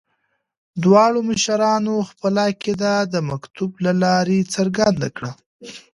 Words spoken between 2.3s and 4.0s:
عقیده د مکتوب له